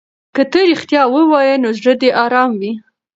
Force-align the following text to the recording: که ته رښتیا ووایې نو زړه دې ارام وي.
که 0.35 0.43
ته 0.51 0.59
رښتیا 0.69 1.03
ووایې 1.13 1.55
نو 1.63 1.69
زړه 1.79 1.93
دې 2.01 2.09
ارام 2.23 2.51
وي. 2.59 2.71